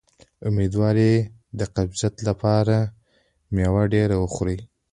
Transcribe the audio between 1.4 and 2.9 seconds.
د قبضیت لپاره